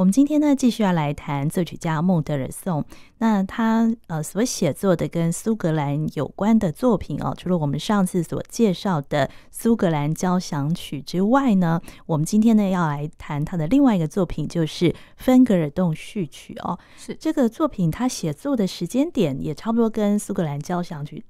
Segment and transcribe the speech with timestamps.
[0.00, 2.82] 我们今天呢，继续要来谈作曲家孟德尔颂。
[3.18, 16.78] 那他呃所写作的跟苏格兰有关的作品哦，除了我们上次所介绍的苏格兰交响曲之外呢，我们今天呢要来谈他的另外一个作品，就是芬格尔动序曲哦。
[16.96, 21.22] 是这个作品，他写作的时间点也差不多跟苏格兰交响曲。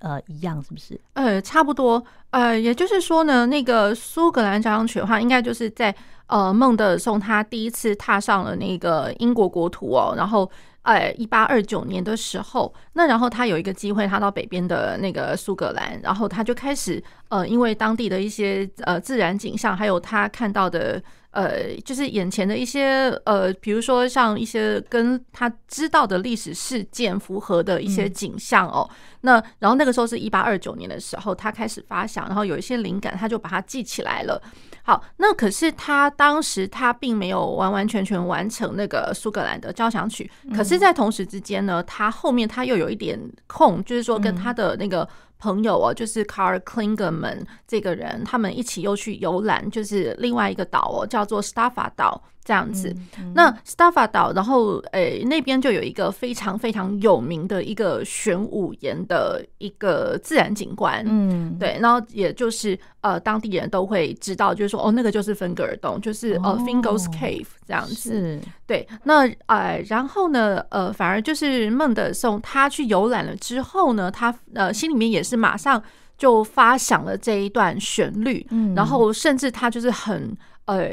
[0.00, 1.00] 呃，一样是不是？
[1.14, 2.04] 呃，差不多。
[2.30, 5.94] 呃，也就是说呢，那个苏格兰交响曲的话，应该就是在
[6.26, 10.50] 呃孟德尔颂他第一次踏上了那个英国国土哦，然后
[10.82, 21.02] 呃一八二九年的时候，那然后他有一个机会，他到北边的那个苏格兰，然后他就开始呃，因为当地的一些呃自然景象，还有他看到的。
[21.34, 28.88] 呃，就是眼前的一些呃，比如说像一些跟他知道的历史事件符合的一些景象哦。
[28.90, 34.40] 嗯、那然后那个时候是一八二九年的时候，他开始发想，然后有一些灵感，他就把它记起来了。
[34.84, 45.08] 好，那可是他当时他并没有完完全全完成那个苏格兰的交响曲，可是，在同时之间呢，他后面他又有一点空，就是说跟他的那个。
[45.44, 52.88] 朋友哦，就是 Carl Klingman 这个人，他们一起又去游览，就是另外一个岛哦，叫做 Staffa 岛这样子。
[53.18, 67.94] 嗯嗯、那 Staffa 岛，然后诶、欸、那边就有一个非常非常有名的一个玄武岩的一个自然景观，嗯，对，然后也就是呃当地人都会知道，就是说哦那个就是芬格尔洞，就是呃 Fingal's Cave 这样子。
[67.94, 75.34] 是对，那呃然后呢呃反而就是孟德尔颂他去游览了之后呢，他呃心里面也是。
[75.44, 75.82] 马上
[76.16, 80.34] 就发响了这一段旋律，嗯，然后甚至他就是很
[80.66, 80.88] 呃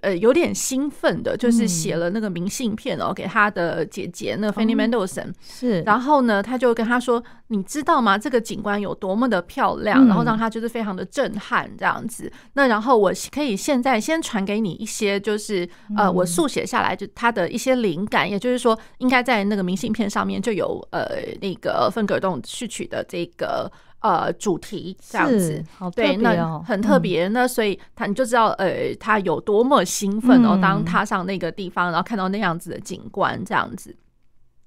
[0.00, 8.18] 呃有点兴奋的，就是写了那个明信片哦，给他的姐姐那 Fanny Mendelssohn 是，然后呢，他就跟他说：“你知道吗？
[8.18, 12.30] 这个景观有多么的漂亮，然后让他就是非常的震撼这样子。
[12.54, 21.06] 那然后我可以现在先传给你一些，就是呃我速写下来就他的一些灵感，也就是说，应该在那个明信片上面就有呃
[21.40, 23.70] 那个芬格尔动序曲的这个。”
[24.00, 27.26] 呃，主题这样子，好对，那很特别。
[27.28, 33.96] 那所以他你就知道，呃，他有多么兴奋哦，当踏上那个地方，然后看到那样子的景观这样子。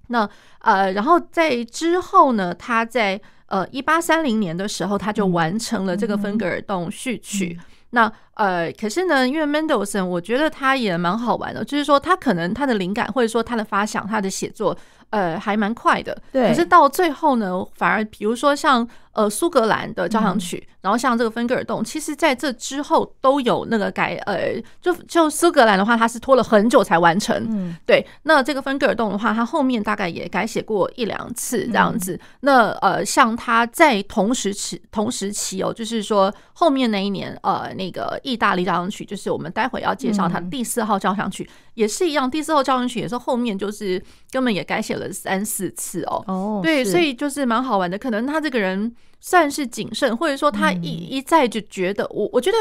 [0.08, 7.58] 那呃，然后在之后呢，他在呃一八三零年的时候，他就完成了这个芬格尔洞序曲。
[7.92, 14.76] 那呃，可是呢，因为 Mendelssohn，我觉得他也蛮好玩的，就是说他可能他的灵感或者说他的发想，他的写作。
[15.12, 16.48] 呃，还蛮快的，对。
[16.48, 28.08] 可是到最后呢，反而比如说像呃苏格兰的交响曲，嗯、然后像这个芬格尔洞，其实在这之后都有那个改，呃，就就苏格兰的话，他是拖了很久才完成，嗯，对。
[28.24, 32.14] 那这个芬格尔洞的话，他后面大概也改写过一两次这样子。
[32.14, 45.12] 嗯、那呃，像他在同时期同时期哦，就是说后面那一年，呃，那个意大利交响曲，就是我们待会要介绍它的第四号交响曲，嗯、也是一样，第四号交响曲也是后面就是根本也改写了。
[45.12, 47.98] 三四次哦，哦，对，所以就是蛮好玩的。
[47.98, 52.58] 可能他这个人算是谨慎，或者说他一一再就觉得，我我觉得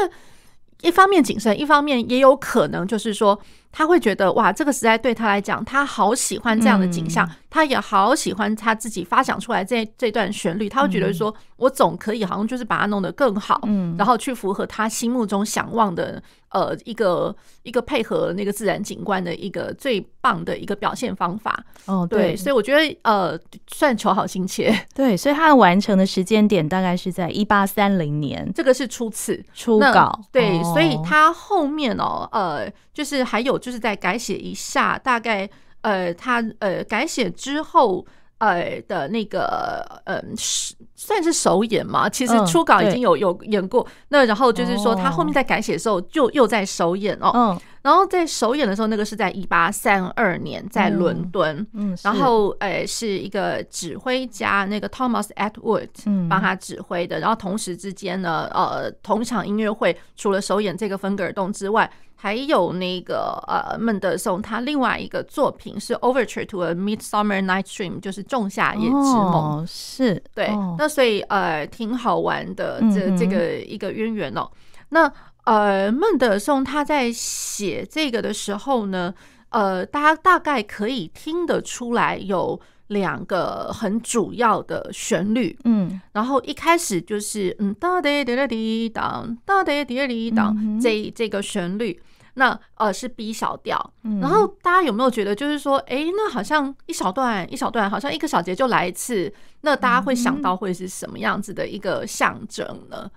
[0.81, 3.39] 一方面谨慎，一方面也有可能就是说
[3.71, 16.21] 他会觉得哇，这个时代对他来讲，他好喜欢这样的景象，他也好喜欢他自己发想出来这这段旋律，他会觉得说我总可以好像就是把它弄得更好，嗯，然后去符合他心目中想望的。
[16.51, 17.33] 呃，一个
[17.63, 21.63] 一个配合那个自然景观的一个最棒的一个表现方法。
[21.85, 29.41] 哦，对，对，所以我觉得呃，算求好心切， 对，所以他完成的时间点大概是在一八三零年，这个是初次。
[29.53, 35.49] 初稿，对，哦、所以他后面哦，呃，就是还有就是在改写一下，大概
[35.81, 38.05] 呃，他呃改写之后。
[38.41, 42.09] 呃的那个，嗯，是算是首演嘛？
[42.09, 47.31] 其实初稿已经有有演过，那然后就是说他后面在改写的时候就又在首演哦。
[47.35, 55.89] 嗯，然后在首演的时候，那个是在一八三二年在伦敦，嗯，然后呃是一个指挥家那个 Thomas Atwood
[56.29, 61.91] 帮他指挥的，然后同时之间呢，呃，同一场音乐会除了首演这个芬格尔洞之外。
[62.23, 69.33] 还有那个呃，孟德松他另外一个作品是 Overture to a Midsummer Night's Dream，就是仲夏夜之梦。
[69.33, 70.45] 哦，是对。
[70.49, 74.47] 哦，那所以呃，挺好玩的，这这个一个渊源哦。
[74.89, 75.11] 那
[75.45, 79.13] 呃，孟德尔颂他在写这个的时候呢，
[79.49, 92.01] 呃，大家大概可以听得出来有两个很主要的旋律，嗯，然后一开始就是嗯哒哒哒哒滴当哒哒哒哒滴当这这个旋律。
[92.35, 102.99] 那呃是 B 小调，嗯、然后大家有没有觉得就是说，哎、欸，那好像一小段一小段，好像一个小节就来一次，那大家会想到会是什么样子的一个象征呢？
[103.03, 103.11] 嗯、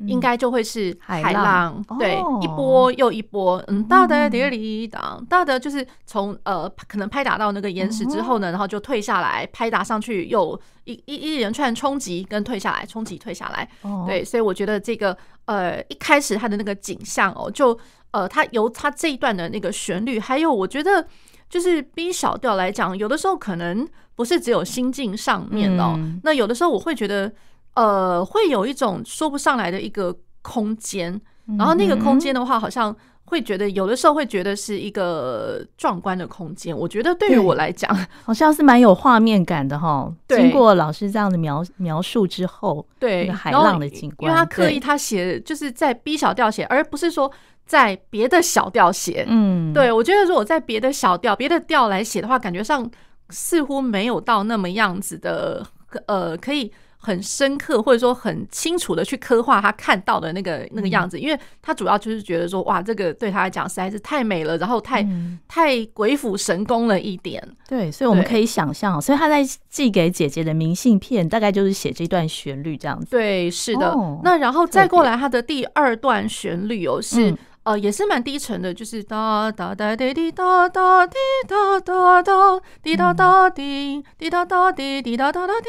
[0.00, 15.16] 应该就会是海浪，对，哦、一波又一波，嗯，大的叠里当，大的就是从呃可能拍打到那个岩石之后呢，然后就退下来，拍打上去又一一一连串冲击跟退下来，冲击退下来，哦、对，所以我觉得这个
[15.46, 17.78] 呃一开始它的那个景象哦，就
[18.10, 21.06] 呃它由它这一段的那个旋律，还有我觉得
[21.48, 27.32] 就是 B 小调来讲，有的时候可能不是只有心境上面哦，嗯、那有的时候我会觉得。
[27.76, 31.20] 呃，会有一种说不上来的一个空间，
[31.58, 32.94] 然后那个空间的话，好像
[33.26, 36.74] 会觉得有的时候会觉得是一个壮观的空间。
[36.74, 37.94] 我觉得对于我来讲，
[38.24, 40.10] 好像是蛮有画面感的哈。
[40.26, 47.30] 对经过老师这样的描描述之后，对海浪的景观，因为他刻意他写就是在 B 小调写，而不是说
[47.66, 49.26] 在别的小调写。
[49.28, 52.90] 嗯，对，我觉得如果在别的小调、别的调来写的话，感觉上
[53.28, 55.66] 似乎没有到那么样子的，
[56.06, 56.72] 呃，可以。
[56.98, 65.06] 很深刻，或者说很清楚的去刻画他看到的那个那个样子，因为他主要就是觉得说，哇，这个对他来讲实在是太美了，然后太
[65.46, 67.42] 太鬼斧神工了一点。
[67.68, 73.06] 对，所以我们可以想象，所以他在寄给姐姐的明信片，大概就是写这段旋律这样子。
[73.10, 73.94] 对，是的。
[74.24, 81.16] 那然后再过来，他的第二段旋律哦，是呃也是蛮低沉的，就是哒哒哒滴滴哒哒滴
[81.46, 85.68] 哒哒哒滴哒哒滴滴哒哒滴滴哒哒哒滴。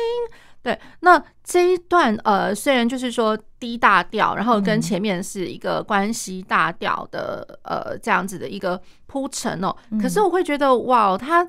[0.68, 11.48] 对，那这一段呃，虽然就是说低大调，然后跟前面是一个关系大调的呃这样子的一个铺陈哦，可是我会觉得哇，他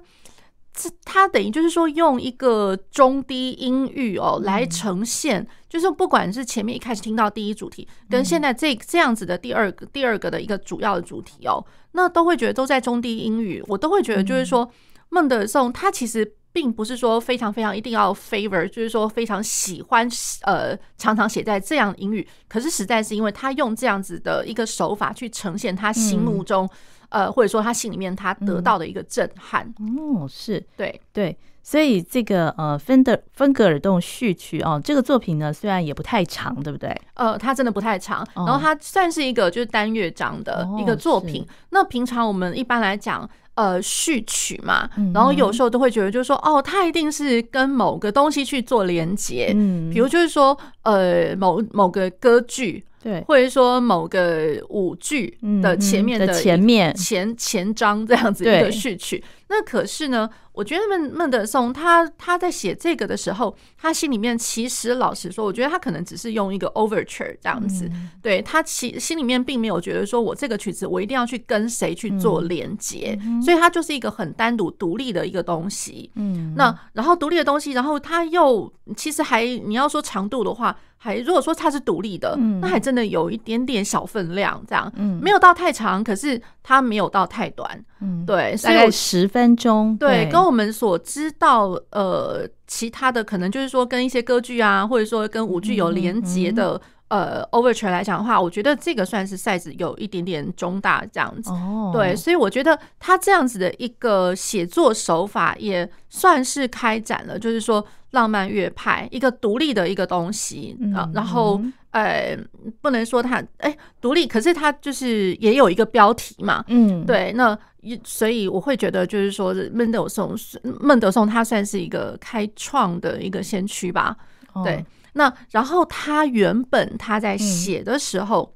[0.73, 11.59] 这他等于就是说用一个中低音域哦来呈现，就是不管是前面一开始听到第一主题，跟现在这这样子的第二个第二个的一个主要的主题哦，
[11.91, 14.71] 那都会觉得都在中低音域，我都会觉得就是说
[15.09, 16.35] 孟德尔颂他其实。
[16.53, 20.09] 并不是说非常非常一定要 favor，就是说非常喜欢
[20.43, 26.69] 呃常常写在这样英语，可是实在是因为他用这样子的一个手法去呈现他心目中、
[27.11, 29.73] 嗯、呃或者说他心里面他得到的一个震撼。
[29.79, 36.99] 哦，是对对，所以这个呃芬德芬格尔动序曲哦，这个作品呢虽然也不太长，对不对？
[37.15, 41.43] 呃，它真的不太长，然后它算是一个就是单乐章的一个作品。
[41.43, 43.29] 哦、那平常我们一般来讲。
[43.58, 56.95] 呃，序曲嘛，然后有时候都会觉得，就是说，哦，它一定是跟某个东西去做连接，嗯，比如就是说，呃，某某个歌剧，对，或者说某个舞剧的前面的前面。
[56.95, 59.23] 前前章这样子一个序曲。
[59.50, 76.11] 那可是呢，我觉得孟孟德松他他在写这个的时候，他心里面其实老实说，我觉得他可能只是用一个 overture 这样子，嗯、对他其心里面并没有觉得说我这个曲子我一定要去跟谁去做连接，嗯、所以他就是一个很单独独立的一个东西。
[76.17, 80.77] 嗯，那然后独立的东西，然后他又其实还你要说长度的话。
[80.99, 90.33] 还如果说它是独立的，嗯、那还真的有一点点小分量，这样，嗯、没有到太长，可是它没有到太短，嗯，对，大概十分钟，对，对。
[90.33, 96.81] 跟我们所知道，呃，其他的可能就是说跟一些歌剧啊，或者说跟舞剧有连结的。
[97.09, 101.50] 呃，Overture 来讲的话，我觉得这个算是 size 有一点点中大这样子。
[101.53, 111.04] 哦，对，所以我觉得他这样子的一个写作手法也算是开展了，就是说浪漫乐派一个独立的一个东西啊。
[111.06, 112.38] 嗯、然后，呃，
[112.80, 116.64] 不能说他哎独立，可是他就是也有一个标题嘛。
[116.68, 117.59] 嗯，对，那
[118.04, 120.35] 所以我会觉得就是说孟德尔颂，
[120.80, 124.16] 孟德尔颂他算是一个开创的一个先驱吧。
[124.52, 124.85] 哦、对。
[125.14, 128.54] 那然后他原本他在写的时候，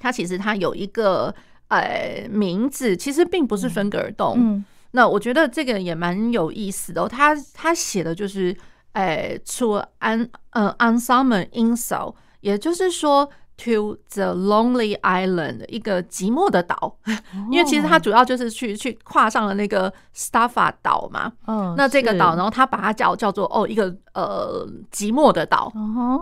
[0.00, 1.34] 他其实他有一个
[1.68, 4.64] 呃名字，其实并不是芬格尔动。
[4.92, 7.06] 那我觉得这个也蛮有意思的。
[7.08, 8.56] 他他写的就是
[8.92, 13.28] 呃，to an 呃 unsummer insult，也就是说。
[13.58, 16.96] To the lonely island，一个寂寞的岛，
[17.52, 21.30] 因为其实他主要就是去去跨上了那个 Staffa 岛嘛。
[21.46, 25.70] 嗯，那这个岛，然后他把它叫叫做哦一个呃寂寞的岛。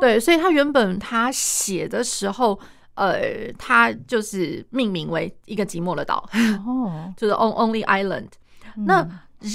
[0.00, 2.58] 对，所以他原本他写的时候，
[2.94, 6.28] 呃，他就是命名为一个寂寞的岛，
[6.66, 8.28] 哦， 就是 On Only Island。
[8.74, 9.06] 那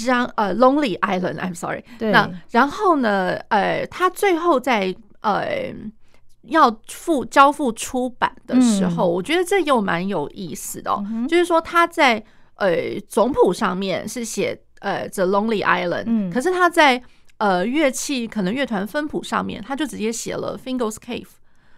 [0.06, 1.84] 让呃 Lonely Island，I'm sorry。
[1.98, 2.10] 对。
[2.10, 5.74] 那然后呢，呃，他最后在呃。
[6.48, 11.04] 要付交付出版的时候，我觉得这又蛮有意思的哦。
[11.28, 12.22] 就是说他在
[12.54, 17.02] 呃总谱上面是写呃 The Lonely Island，可是他在
[17.38, 21.26] 呃乐器可能乐团分谱上面，他就直接写了 Fingers Cave，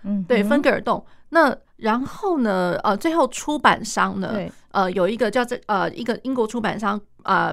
[0.03, 1.03] 嗯，对，芬格尔洞。
[1.31, 4.39] 那然后呢，呃，最后出版商呢，
[4.73, 7.51] 呃，有一个叫这呃一个英国出版商，呃，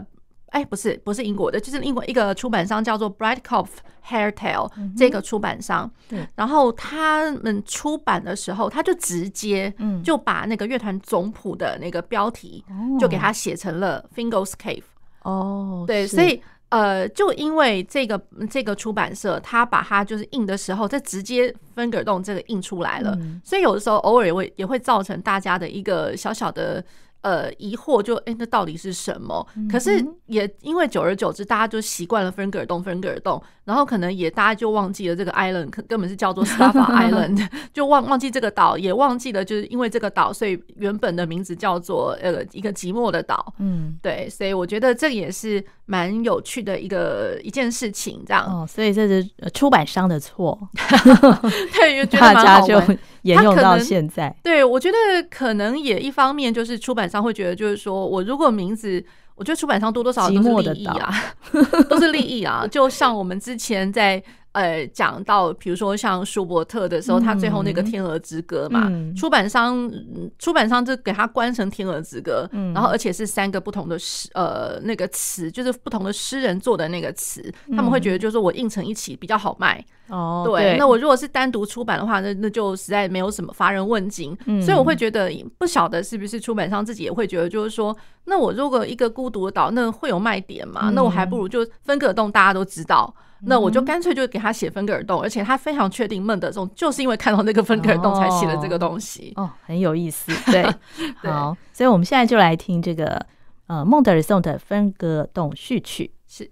[0.55, 3.67] 哎，不是不是英国的，就是英国一个出版商叫做 Brightcove
[4.07, 5.91] Hairtail、嗯、这个出版商。
[6.07, 12.63] 对，然后他们出版的时候，他就直接就把那个乐团总谱的那个标题
[12.97, 14.83] 就给他写成了 Fingal's Cave。
[15.23, 16.41] 哦，对，所以。
[16.69, 18.19] 呃，就因为这个
[18.49, 26.83] 这个出版社，他把它就是印的时候，再直接分隔洞这个印出来了，嗯、所以有的时候偶尔也会也会造成大家的一个小小的。
[27.25, 29.47] 呃，疑惑就哎，那到底是什么？
[29.67, 43.53] 可是也因为久而久之，大家就习惯了分隔尔洞，芬格尔洞，然后可能也大家就忘记了这个 island，根本是叫做 Staffa Island， 就忘忘记这个岛，也忘记了就是因为这个岛，所以原本的名字叫做呃一个寂寞的岛。
[43.59, 48.45] 嗯，对，所以我觉得这也是蛮有趣的一个一件事情，这样。
[48.45, 50.57] 哦，所以这是出版商的错，
[51.73, 52.79] 对，大家就
[53.23, 54.33] 沿用到现在。
[54.41, 54.95] 对，我觉得
[55.29, 57.25] 可能也一方面就是出版商。
[57.25, 59.03] 会觉得就是说，我如果名字，
[59.35, 61.13] 我觉得出版商多多少少都是利益啊，
[61.89, 62.65] 都是利益啊。
[62.67, 64.21] 就像我们之前在。
[64.55, 69.91] 呃，讲到比如说像舒伯特的时候，他最后那个《天鹅之歌》嘛，嗯、出版商
[70.39, 79.83] 出版商就给他关成《天鹅之歌》，嗯，然后而且是三个不同的诗，呃，那个词就是不同的诗人做的那个词，他们会觉得就是说我印成一起比较好卖。
[80.07, 84.37] 哦，对，对，那我如果是单独出版的话，那那就实在没有什么乏人问津。
[84.45, 87.95] 嗯，所以我会觉得不晓得是不是出版商自己也会觉得，就是说，
[88.25, 90.91] 那我如果一个孤独的岛，那会有卖点嘛？
[90.91, 93.13] 那我还不如就芬格尔洞，大家都知道。
[93.45, 99.33] 那我就干脆就给他写分格尔洞，而且他非常确定孟德松就是因为看到那个分格尔洞才写了这个东西。
[99.35, 100.63] 哦，哦，很有意思，对，
[101.21, 101.31] 对。
[101.31, 103.25] 好，所以我们现在就来听这个
[103.67, 106.11] 呃孟德尔颂的分格尔洞序曲。
[106.27, 106.49] 是。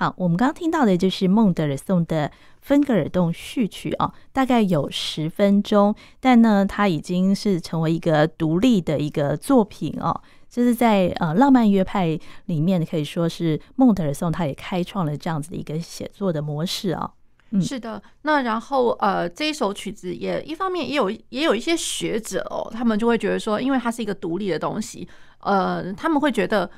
[0.00, 2.32] 好，我们刚刚听到的就是孟德尔颂的
[2.62, 17.10] 芬格尔洞序曲哦，大概有十分钟，但呢，它已经是成为一个独立的一个作品哦，就是在呃浪漫乐派里面可以说是孟德尔颂他也开创了这样子的一个写作的模式哦。
[17.60, 25.06] 是的，那然后呃这一首曲子也一方面也有也有一些学者哦，他们就会觉得说，因为它是一个独立的东西，
[25.40, 26.70] 呃，他们会觉得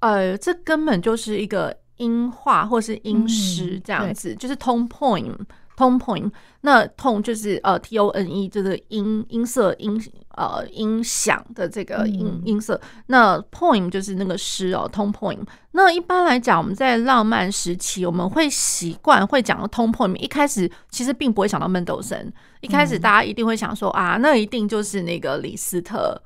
[0.00, 1.74] 呃这根本就是一个。
[1.96, 6.30] 音画或是音诗这样子，嗯、就是 tone poem，tone poem。
[6.62, 12.80] 那 tone 就是呃 t o n e，就是音音色音呃音响的这个音、嗯、音色。
[13.06, 15.38] 那 poem 就是那个诗哦，tone poem。
[15.72, 20.16] 那一般来讲，我们在浪漫时期，我们会习惯会讲到 tone poem。
[20.16, 26.20] 一开始其实并不会想到门德尔松，一开始大家一定会想说、嗯、啊，那一定就是那个李斯特。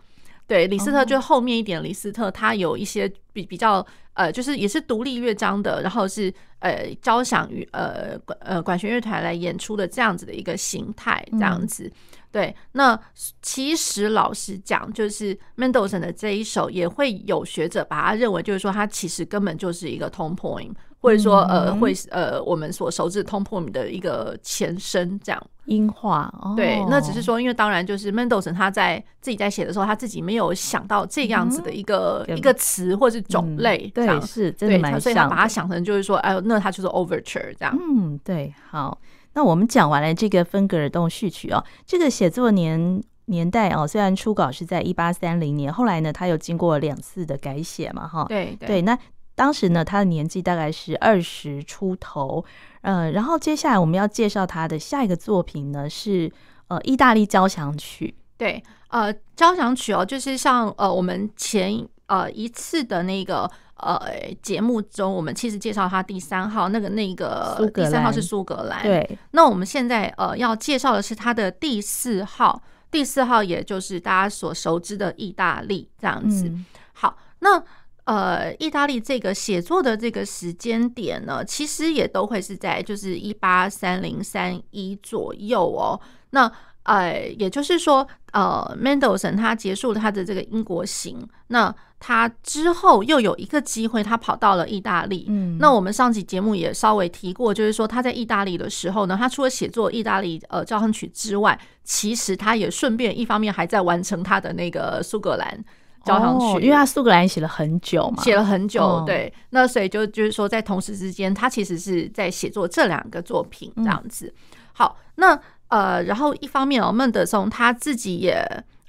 [0.46, 3.87] 对，李斯特就后面一点，李斯特他有一些比比较
[4.20, 11.85] 呃，就是也是独立乐章的，然后是呃交响乐呃管呃管弦乐团来演出的这样子的一个形态，这样子。
[11.85, 11.92] 嗯、
[12.30, 13.00] 对，那
[13.40, 20.70] 其实老实讲，就是 Mendelssohn 的这一首，也会有学者把它认为就是说，它其实根本就是一个 tone poem。
[21.00, 26.32] 或者说，呃，会呃，我们所熟知的 tone poem 的一个前身，这样音画。
[26.42, 35.00] 哦、对，那只是说，因为当然就是 Mendelssohn 他在自己在写的时候，他自己没有想到这样子的一个、嗯、一个词或是种类，对，是真的蛮。
[35.00, 37.74] 所以他把它想成就是说，哎呦，那他就是 overture 这样。
[37.80, 38.52] 嗯，对。
[38.68, 38.98] 好，
[39.32, 48.26] 那我们讲完了这个芬格尔洞序曲哦，这个写作年年代哦，虽然初稿是在一八三零年，后来呢，他又经过两次的改写嘛，哈。
[48.28, 48.98] 对对，对，那。
[49.34, 52.44] 当时呢，他的年纪大概是二十出头，
[52.82, 56.30] 呃，然后接下来我们要介绍他的下一个作品呢，是
[56.68, 58.14] 呃意大利交响曲。
[58.36, 63.98] 对，呃，交响曲哦，就是像呃我们前呃一次的那个呃
[64.42, 68.82] 节目中，我们其实介绍他第三号那个那个第三号是苏格兰。
[68.82, 76.46] 对，那我们现在呃要介绍的是他的第四号，第四号也就是大家所熟知的意大利这样子。
[76.46, 77.62] 嗯、好，那。
[78.04, 86.00] 呃，意大利这个写作的这个时间点呢，其实也都会是在就是一八三零三一左右哦。
[86.30, 86.50] 那
[86.84, 95.26] 呃，也就是说，呃，Mendelssohn 他结束了他的这个英国行，那他之后又有一个机会，他跑到了意大利。
[95.28, 105.62] 嗯，那我们上集节目也稍微提过，就是说他在意大利的时候呢，他除了写作意大利呃交响曲之外，其实他也顺便一方面还在完成他的那个苏格兰。
[106.04, 114.32] 交上去，哦，因为他苏格兰写了很久嘛，写了很久，对，那所以就就是说，在同时之间，他其实是在写作这两个作品这样子。
[114.72, 118.44] 好，那呃，然后一方面哦，孟德松他自己也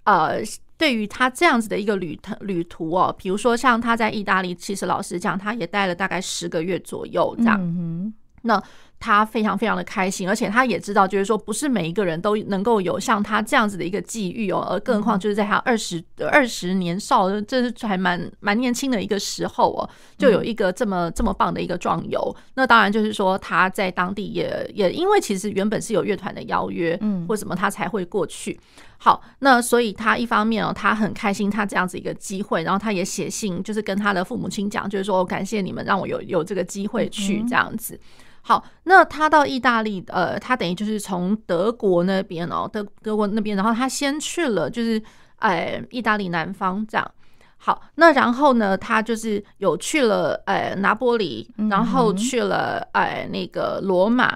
[0.06, 0.40] 呃，
[0.78, 7.58] 对于他这样子的一个旅途旅途哦，比如说像他在意大利，其实老实讲，他也待了大概十个月左右这样。
[7.62, 8.60] 嗯那
[9.02, 22.34] 他非常非常的开心，而且他也知道，就是说不是每一个人都能够有像他这样子的一个际遇哦，而更何况就是在他二十二十年少，这是还蛮蛮年轻的一个时候哦，就有一个这么这么棒的一个壮游。
[22.54, 28.60] 那当然就是说他在当地也也因为其实原本是有乐团的邀约，嗯，或什么他才会过去。
[29.00, 38.00] 好，那所以他一方面哦，他很开心他这样子一个机会，然后他也写信就是跟他的父母亲讲，就是说感谢你们让我有有这个机会去这样子。
[38.44, 45.02] 好，那他到意大利，呃，他等于就是从德国那边哦，德德国那边，然后他先去了，就是
[45.38, 47.12] 哎，意大利南方这样。
[47.58, 54.36] 好，那然后呢，他就是有去了，哎，拿波里，然后去了，哎，那个罗马，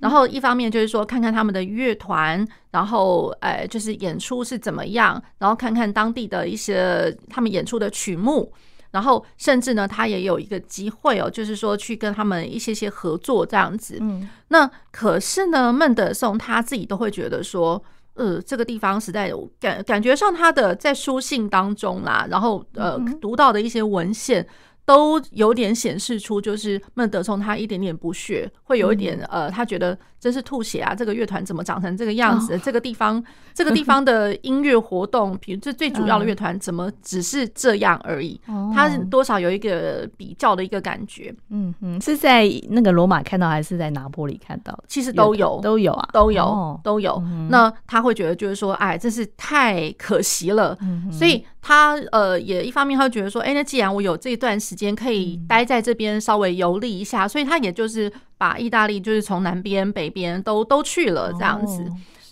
[0.00, 8.50] 然后一方面就是说看看他们的乐团，然后哎，就是演出是怎么样，然后看看当地的一些他们演出的曲目。
[8.94, 13.98] 然后，甚至呢，他也有一个机会哦，就是说去跟他们一些些合作这样子。
[14.00, 17.82] 嗯，那可是呢，孟德松他自己都会觉得说，
[18.14, 24.46] 呃，这个地方实在有感感觉上他的在书信当中啦，然后呃，读到的一些文献。
[24.86, 30.94] 都有点显示出，就是孟德松他一点点不屑，会有一点呃，他觉得真是吐血啊！
[30.94, 32.58] 这个乐团怎么长成这个样子？
[32.58, 38.40] 这个地方，这个地方的音乐活动，比如这最主要的乐团，怎么只是这样而已？
[38.74, 41.34] 他多少有一个比较的一个感觉。
[41.50, 44.76] 嗯嗯，是在那个罗马看到，还是在拿坡里看到？
[44.88, 47.22] 其实都有，都有啊，都有，都有。
[47.50, 50.76] 那他会觉得，就是说，哎，真是太可惜了。
[51.12, 54.54] 所以他呃，也一方面他会觉得说，哎，那既然我有这一段。
[54.64, 58.10] 时间可以待在这边稍微游历一下，所以他也就是
[58.44, 61.82] 把意大利就是从南边、北边都都去了这样子。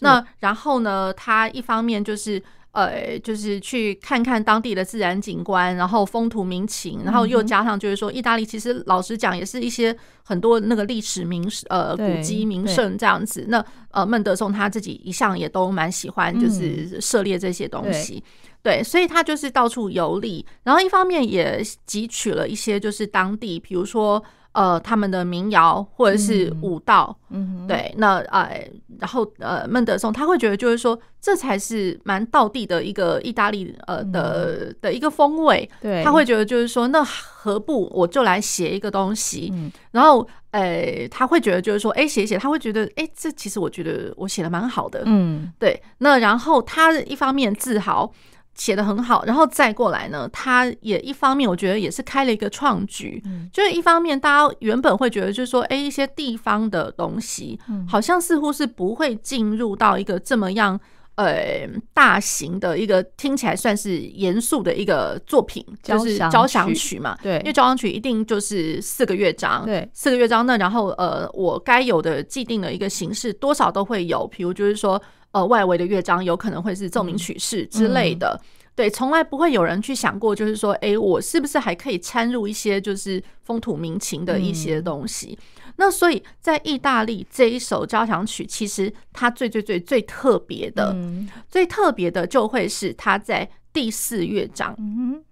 [0.01, 13.47] 那然后呢，他一方面就是呃，就是去看看当地的自然景观，然后风土民情，然后又加上就是说，意大利其实老实讲也是一些很多那个历史名呃古迹名胜这样子。
[13.49, 18.25] 那呃，孟德松他自己一向也都蛮喜欢就是涉猎这些东西，嗯、
[18.63, 24.23] 对，对，所以他就是到处游历，然后一方面也汲取了一些就是当地，比如说。
[24.53, 48.13] 呃，他们的民谣或者是舞蹈，嗯，对，那呃，然后呃，孟德松他会觉得就是说，这才是蛮道地的一个意大利呃的、嗯、的一个风味，对，他会觉得就是说，那何不我就来写一个东西，嗯、然后呃，他会觉得就是说，哎，写写，他会觉得，哎，这其实我觉得我写的蛮好的，嗯，对，那然后他一方面自豪。
[48.55, 60.79] 写的很好，然后再过来呢，他也一方面我觉得也是开了一个创举，嗯、就是一方面大家原本会觉得就是说，哎，一些地方的东西，好像似乎是不会进入到一个这么样
[61.15, 75.03] 呃大型的一个听起来算是严肃的一个作品，就是交响曲嘛，对，因为交响曲一定就是四个乐章，对，四个乐章，那然后呃，我该有的既定的一个形式多少都会有，比如就是说。
[75.33, 85.39] 呃，外围的乐章有可能会是奏鸣曲式之类的，嗯、对，从来不会有人去想过，就是说，哎，我是不是还可以掺入一些就是风土民情的一些东西？
[85.67, 94.75] 嗯、那所以在意大利这一首交响曲，其实它最最最最特别的，嗯、最特别的就会是它在第四乐章。
[94.79, 95.23] 嗯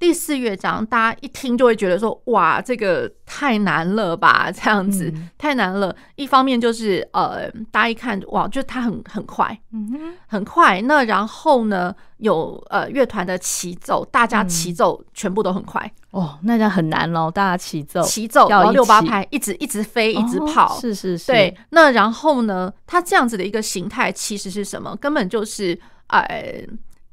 [0.00, 4.50] 第四乐章，大家一听就会觉得说：“哇，这个太难了吧？
[4.50, 10.80] 这样子、嗯、太难了。”一方面就是呃，大家一看哇，就它很很快，嗯哼，很快。
[10.80, 15.80] 那然后呢，有呃乐团的齐奏，大家齐奏全部都很快、
[16.12, 17.30] 嗯、哦，那就很难喽。
[17.30, 21.26] 大家齐奏，齐奏然后六八拍，一直一直飞，一直跑，哦、是是是。
[21.30, 24.96] 对，那然后呢，它这样子的一个形态其实是什么？
[24.96, 26.66] 根本就是呃。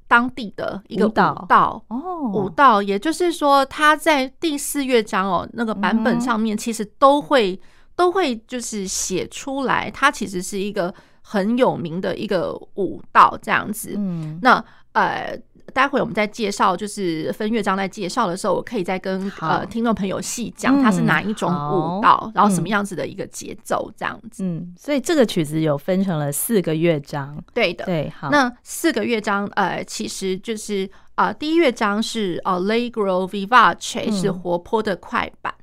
[0.08, 7.60] 当地的一个舞蹈哦，舞蹈，也就是说，他在第四乐章哦那个版本上面，其实都会
[7.96, 13.94] 都会就是写出来，它其实是一个很有名的一个舞蹈这样子。
[13.98, 15.40] 嗯，那呃。
[15.74, 24.44] 待会我们在介绍，就是分乐章在介绍的时候，我可以再跟呃听众朋友细讲它是哪一种舞蹈，嗯、然后什么样子的一个节奏这样子。
[24.44, 27.38] 嗯，所以这个曲子有分成了四个乐章。
[27.54, 28.30] 对的，对，好。
[28.30, 35.54] 那四个乐章，呃，其实就是啊、呃，第一乐章是 Allegro Vivace，是活泼的快板。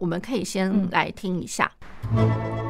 [0.00, 1.70] 我们可以先来听一下。
[2.16, 2.65] 嗯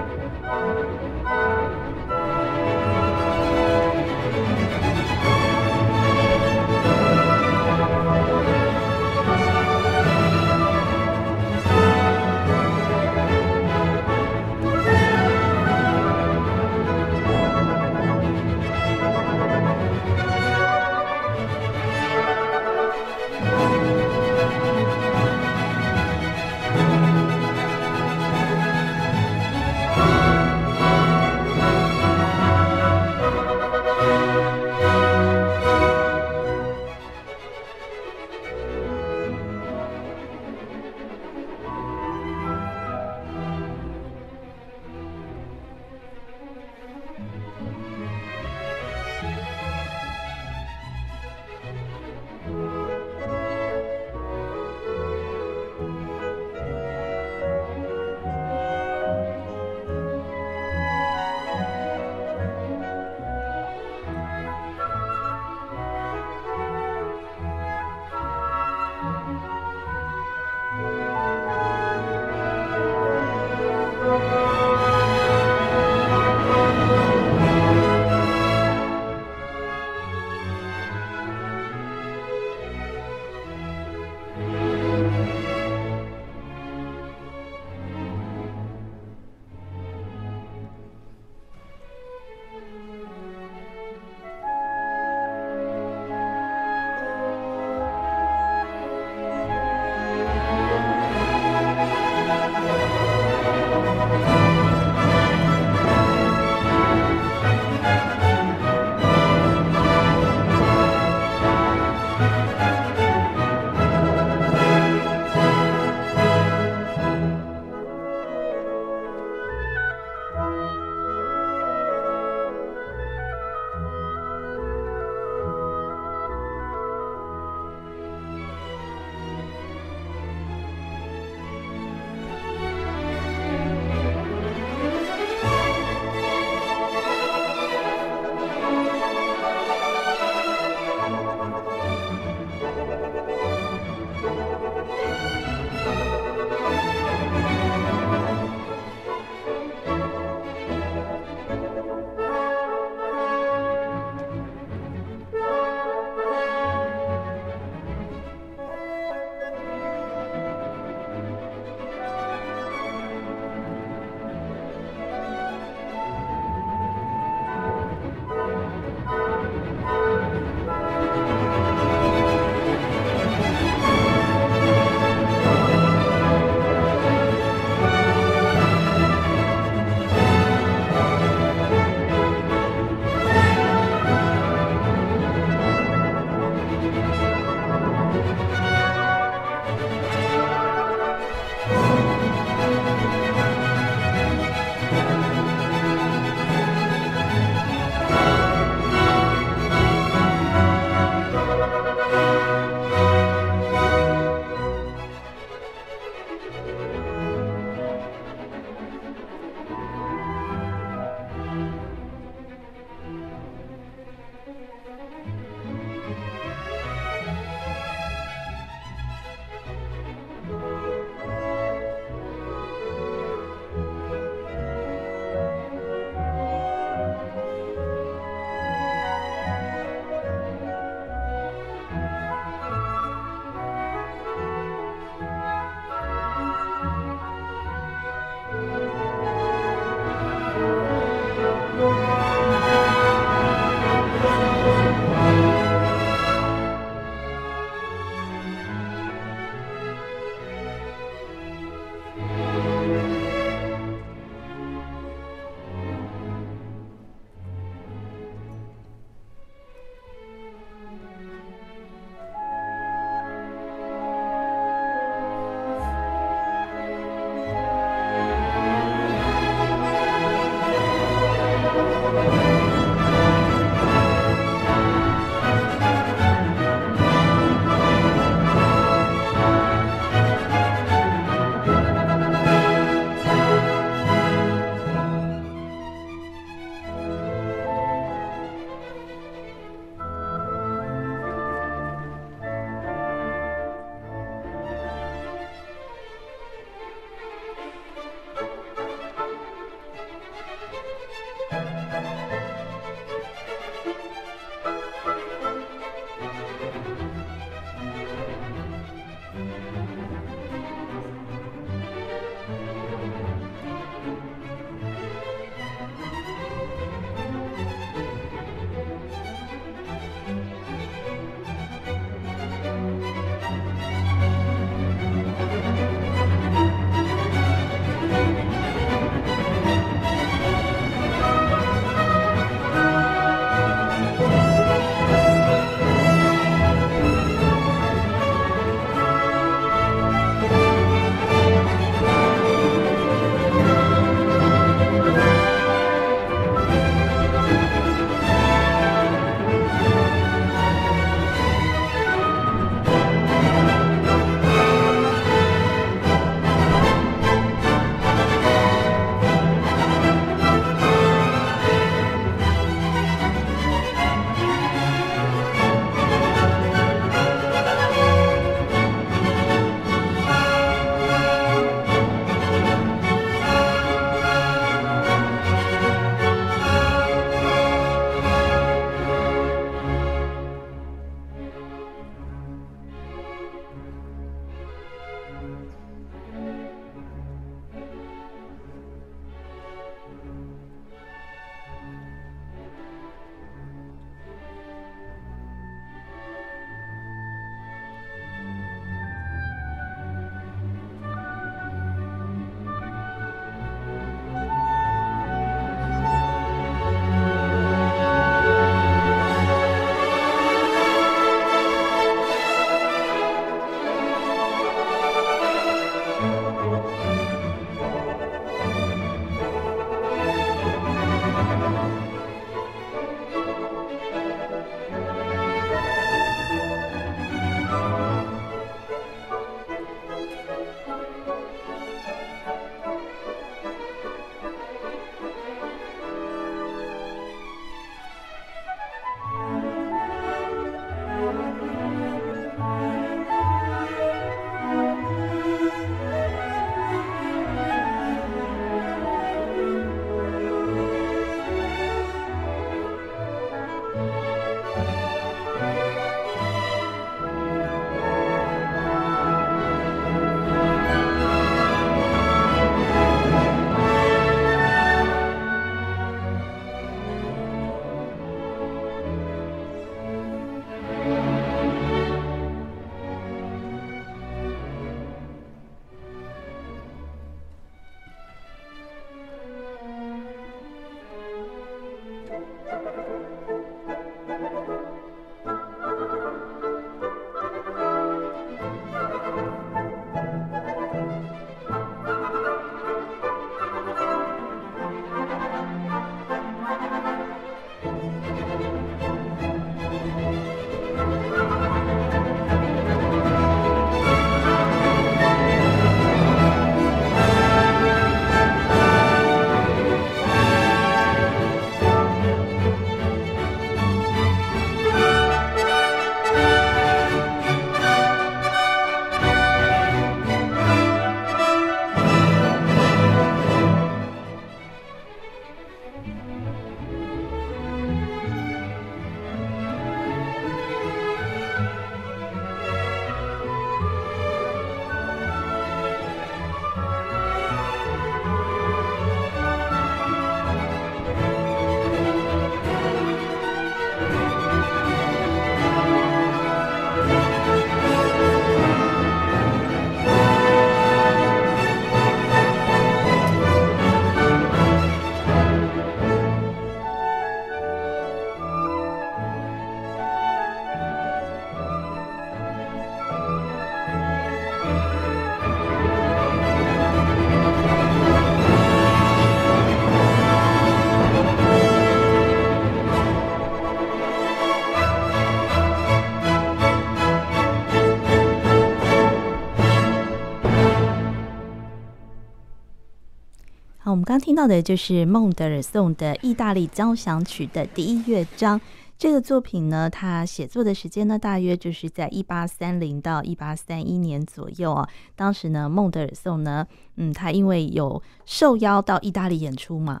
[584.14, 588.60] 刚听到的就是孟德尔颂的意大利交响曲的第一乐章。
[588.96, 594.88] 这个作品呢，他写作的时间呢，大约就是在一八三零到一八三一年左右啊。
[595.16, 600.00] 当时呢，孟德尔颂呢，嗯，他因为有受邀到意大利演出嘛，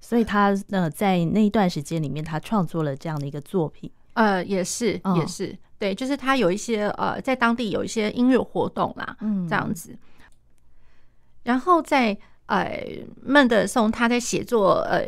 [0.00, 3.88] 所以他呃在那一段时间里面，他创作了这样的一个作品。
[4.14, 9.96] 呃，也是，也是，哦、对，就是他有一些呃，在当地有一些音乐活动啦，嗯，这样子。
[11.44, 12.18] 然后在
[12.60, 15.02] 呃，孟德尔颂他在写作呃。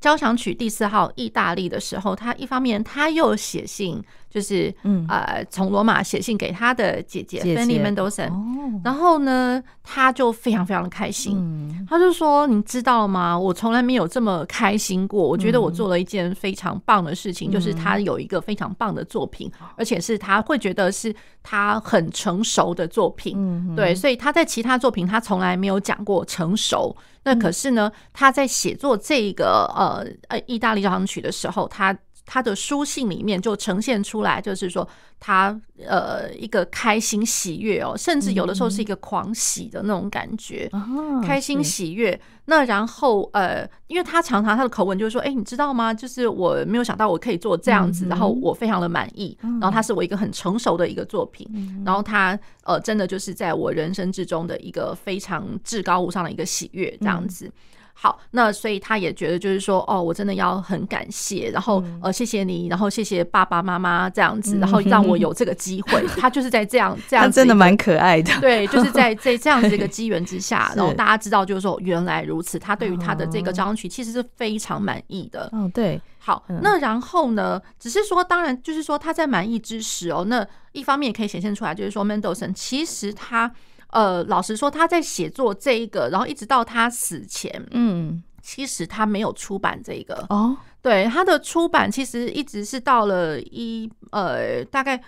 [0.00, 4.02] 交响曲第四号意大利的时候，他一方面他又写信，
[4.34, 5.06] 就是嗯。
[5.08, 13.38] 呃从罗马写信给他的姐姐芬妮门德尔颂，然后呢他就非常非常的开心，嗯、他就说：“你知道吗？
[13.38, 15.22] 我从来没有这么开心过。
[15.22, 23.34] 我觉得我做了一件非常棒的事情，嗯、就是他有一个非常棒的作品，嗯、而且是他会觉得是他很成熟的作品。
[23.36, 31.96] 嗯、对，所以他在其他作品他从来没有讲过成熟。”那可是呢，他在写作这个呃呃意大利交响曲的时候，他
[32.26, 34.86] 他的书信里面就呈现出来，就是说
[35.20, 40.70] 他呃一个开心喜悦哦，甚至有的时候是一个狂喜的那种感觉，
[41.24, 42.18] 开心喜悦。
[42.46, 45.94] 那然后呃，因为他常常他的口吻就是说，哎，你知道吗？
[45.94, 51.48] 就是我没有想到我可以做这样子，然后我非常的满意，然后他是我一个很成熟的一个作品，
[51.86, 57.50] 然后他呃真的就是在我人生之中的一个非常至高无上的一个喜悦这样子。
[57.96, 66.04] 好，那所以他也觉得就是说，哦，我真的要很感谢，然后呃，谢谢你，然后谢谢爸爸妈妈这样子，然后让我有这个机会。
[66.18, 68.38] 他就是在这样这样子，真的蛮可爱的。
[68.40, 75.48] 对，就是在 在这样子一个机缘之下，然后大家知道就是说原来如此，他对于他的这个交响曲其实是非常满意的。
[75.52, 75.98] 嗯，对。
[76.18, 83.50] 好，那然后呢，只是说，当然就是说他在满意之时哦，那一方面也可以显现出来，就是说孟德尔颂其实他。
[83.94, 90.54] 呃，老实说，他在写作这一个，然后一直到他死前，嗯，其实他没有出版这个哦。
[90.82, 95.00] 对，他的出版其实一直是到了一呃，大概。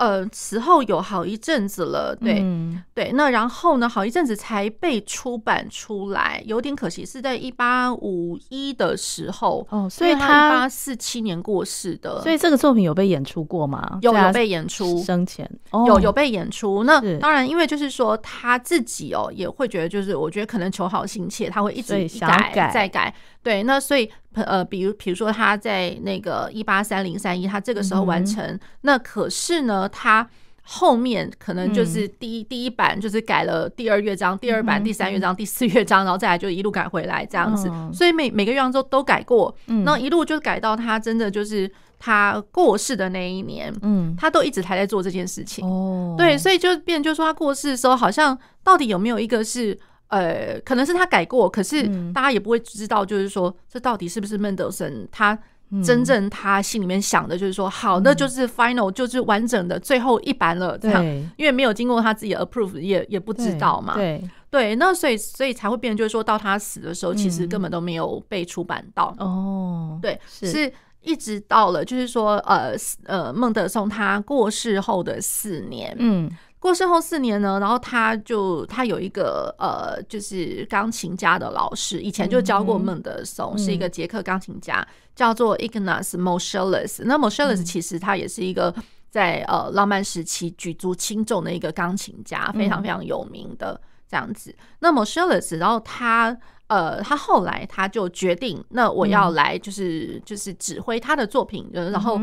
[0.00, 13.98] 呃，此后有好一阵子了，对、嗯、对，那然后呢，好一阵子才被出版出来，有点可惜，是在一八五一的时候哦，所以他一八四七年过世的，所以这个作品有被演出过吗？
[14.00, 15.46] 有有被演出，生前
[15.86, 16.82] 有有被演出。
[16.84, 23.14] 那当然，因为就是说他自己哦，也会觉得，就是我觉得可能求好心切，他会一直改改再改。
[23.42, 30.28] 对，那所以呃，比如比如说他在那个一八三零三一，他这个时候完成，嗯、那可是呢，他
[30.62, 49.78] 后面可能就是第一、嗯、第一版就是改了第二乐章，第二版第三乐章，嗯、第四乐章，然后再来就一路改回来这样子，嗯、所以每每个乐章都都改过，嗯，然后一路就改到他真的就是他过世的那一年，嗯，他都一直还在做这件事情，哦，对，所以就变就说他过世的时候，好像到底有没有一个是。
[50.10, 51.82] 呃，可能是他改过，可是
[52.12, 55.38] 大家也不会知道，就是说、嗯、这到底是不是孟德森他
[55.84, 61.04] 真正他心里面想的，就是说、嗯、好，那就是 final，就是完整的最后一版了，这样，
[61.36, 63.94] 因为没有经过他自己的 approve，也也不知道嘛。
[63.94, 69.14] 对对，那所以所以才会变成，就是说到他死的时候，其实根本都没有被出版到。
[69.20, 76.28] 哦、嗯，对，是，是一直到了，就是说呃呃，孟德松他过世后的四年，嗯。
[76.60, 84.86] 过世后四年呢，然后他就他有一个呃，就是钢琴家的老师，以前就教过孟德尔颂，是一个捷克钢琴家，
[85.16, 87.02] 叫做 Ignaz Moscheles。
[87.06, 88.74] 那 Moscheles 其实他也是一个
[89.08, 94.54] 在呃浪漫时期举足轻重的一个钢琴家，非常非常有名的这样子。
[94.80, 96.36] 那 Moscheles，然后他
[96.66, 102.20] 呃，他后来他就决定，那我要来就是就是指挥他的作品，然后。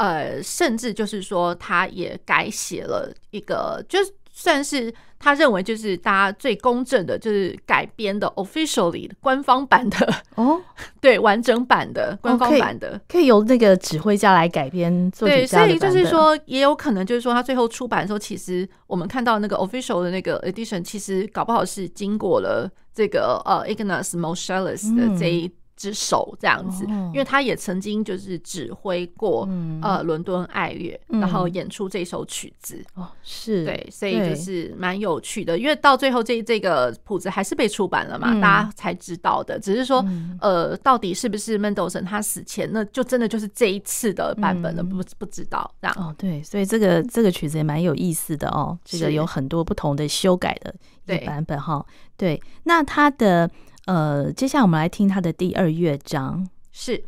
[0.00, 3.98] 呃，甚至就是说，他也改写了一个，就
[4.32, 10.58] 算是他认为就是大家最公正的，就是改编的 officially 官方版的哦，
[11.02, 15.10] 对，完整版的官方版的，可以由那个指挥家来改编。
[15.18, 25.52] 对，所以就是说，也有可能就是说，他最后出版的时候，其实我们看到那个 official 的那个 edition，其实搞不好是经过了这个呃 Ignaz Moscheles 的这一。
[25.80, 29.48] 之手这样子，因为他也曾经就是指挥过
[29.80, 35.58] 呃伦敦爱乐，然后演出这首曲子哦，是对，所以就是蛮有趣的。
[35.58, 39.58] 因为到最后这这个谱子还是被出版了嘛，大家才知道的。
[39.58, 40.04] 只是说
[40.38, 46.14] 呃，到底是不是孟德尔颂他死前，那就真的就是这一次的版本了，不不知道这样哦。
[46.18, 50.74] 对，所以这个这个曲子也蛮有意思的哦，这个有很多不同的修改的
[51.16, 51.82] 一版本哈。
[52.18, 53.50] 对，那他的。
[53.86, 56.48] 呃，接下来我们来听他的第二乐章。
[56.72, 57.02] 是，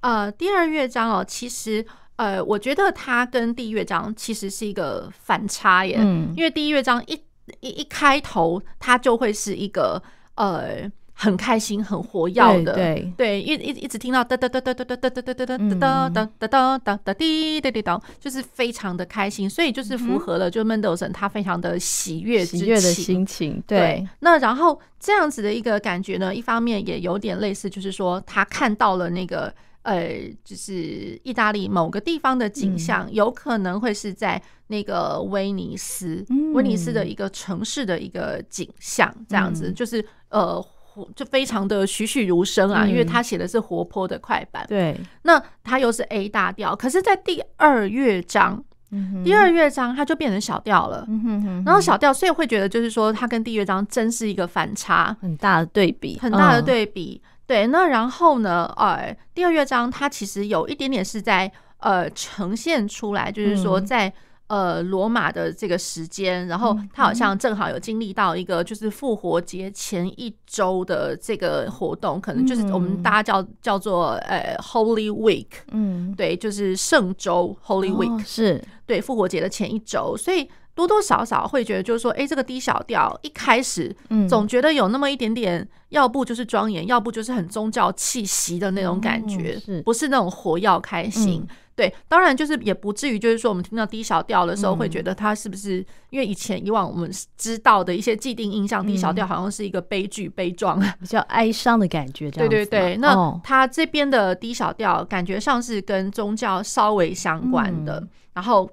[0.00, 1.84] 呃，第二乐章哦，其实，
[2.16, 5.96] 呃，我觉得它跟第一乐章其实是一个反差耶。
[5.98, 7.20] 嗯，因为第一乐章一
[7.60, 10.02] 一一开头，它就会是一个
[10.36, 10.90] 呃。
[11.22, 23.62] 很开心、很活跃的，对对，一一一直听到哒哒哒哒哒哒哒哒哒哒哒哒哒哒哒哒哒滴哒滴哒，就是非常的开心，所以就是符合了就 Mendelssohn 他非常的喜悦喜悦的心情。
[23.66, 29.54] 对，那然后这样子的一个感觉呢，一方面也有点类似，就是说他看到了那个。
[29.84, 40.64] 呃，就是意大利某个地方的景象，嗯、有可能会是在那个威尼斯，嗯、威尼斯的一个城市的一个景象，这样子，嗯、就是呃，
[41.14, 44.64] 就非常的栩栩如生啊，嗯、因为他写的是活泼的快板。
[44.68, 57.20] 对，那他又是 A 大调，可是，在第二乐章，嗯、第二乐章它就变成小调了，嗯、哼哼哼然后小调，所以会觉得就是说，它跟第一乐章真是一个反差，很大的对比，很大的对比。
[57.24, 58.72] 嗯对，那然后呢？
[58.76, 64.10] 呃，第二乐章它其实有一点点是在呃呈现出来，就是说在
[64.52, 78.62] 呃罗马的这个时间，然后他好像正好有经历到一个就是复活节前一周的这个活动，可能就是我们大家叫叫做呃 Holy Week，嗯，对，就是圣周 Holy Week，是。
[78.84, 80.46] 对复活节的前一周，所以。
[80.74, 83.94] 多多少少会觉得，就是说，哎，这个低小调一开始，
[84.28, 91.46] 总觉得有那么一点点，要不就是庄严，要不就是很宗教气息的那种感觉，不是那种活要开心。
[91.74, 102.30] 对，当然就是也不至于，就是说，我们听到低小调的时候，会觉得它是不是因为以前以往我们知道的一些既定印象低小调好像是一个悲剧、悲壮、 比较哀伤的感觉。
[102.30, 108.70] 对对对，那它这边的低小调感觉上是跟宗教稍微相关的，然后。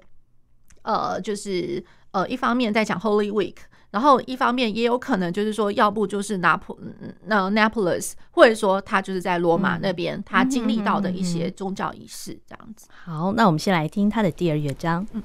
[0.92, 1.82] 呃，就是
[2.12, 3.56] 呃，一方面在讲 Holy Week，
[3.90, 6.78] 然后一方面也有可能就是说，要不就是拿破
[7.26, 12.88] 那 Naples，或者说他就是在罗马那边，他经历到的一些宗教仪式这样子。
[13.04, 15.06] 好，那我们先来听他的第二乐章。
[15.12, 15.22] 嗯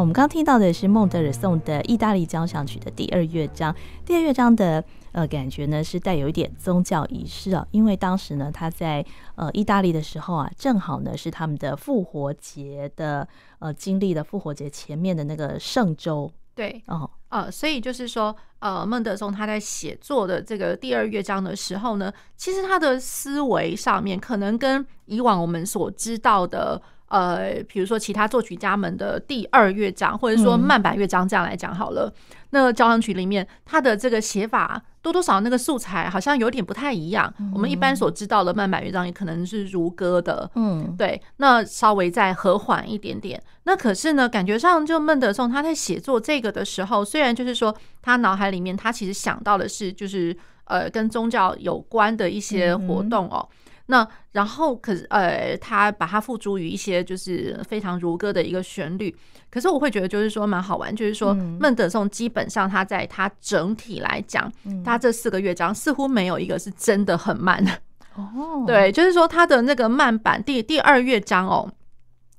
[0.00, 3.74] 我们刚听到的是孟德尔颂的意大利交响曲的第二乐章。
[4.06, 4.82] 第二乐章的
[5.12, 13.28] 呃感觉呢是带有一点宗教仪式啊，因为当时呢他在呃意大利的时候啊，正好呢是他们的复活节的
[13.58, 16.32] 呃经历的复活节前面的那个圣周。
[16.54, 26.80] 对，哦，呃，所以就是说，呃，孟德尔颂他在写作的这个第二乐章的时候呢，其实他的思维上面可能跟以往我们所知道的。
[27.10, 32.06] 呃，比如说其他作曲家们的第二乐章，或者说慢板乐章这样来讲好了。
[32.06, 37.32] 嗯、那交响曲里面，它的这个写法多多少少那个素材好像有点不太一样。
[37.40, 41.20] 嗯、我们一般所知道的慢板乐章也可能是如歌的，嗯，对。
[41.38, 43.42] 那稍微再和缓一点点。
[43.64, 53.48] 那可是呢，感觉上就孟德尔颂他在写作这个的时候，虽然就是说他脑海里面他其实想到的是就是呃跟宗教有关的一些活动哦。
[53.50, 53.56] 嗯
[53.90, 59.14] 那然后可是呃，他把它付诸于一些就是非常如歌的一个旋律，
[59.50, 64.50] 可是我会觉得就是说蛮好玩，就是说孟德尔颂基本上他在他整体来讲，
[64.84, 67.72] 他这四个乐章似乎没有一个是真的很慢的
[68.14, 68.62] 哦。
[68.64, 71.68] 对，就是说他的那个慢板第第二乐章哦，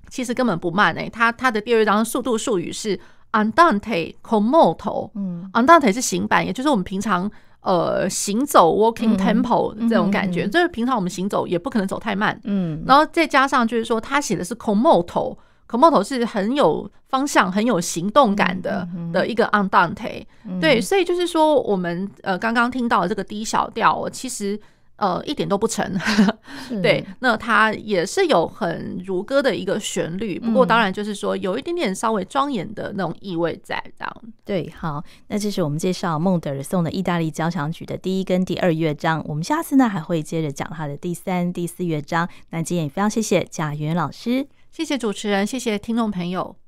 [0.09, 2.97] 其实根本不慢诶，他他的第二乐章速度术语是
[3.33, 7.29] andante con moto，嗯，andante 是行板，也就是我们平常。
[7.61, 20.25] 呃，行走 walking tempo 这种感觉，就是平常我们行走也不可能走太慢，嗯，然后再加上就是说，他写的是 con moto，con moto 是很有方向、很有行动感的的一个 andante，
[20.59, 24.59] 对，所以就是说，我们呃刚刚听到的这个低小调，其实。
[25.01, 25.99] 呃，一点都不沉，
[26.79, 27.03] 对。
[27.21, 34.21] 那它也是有很如歌的一个旋律，不过当然就是说有一点点稍微庄严的那种意味在这样。
[34.45, 39.25] 对，好，那这是我们介绍孟德尔颂的意大利交响曲的第一跟第二乐章。
[39.27, 42.29] 我们下次呢还会接着讲他的第三、第四乐章。
[42.51, 46.60] 那今天也非常谢谢贾元老师，谢谢主持人，谢谢听众朋友。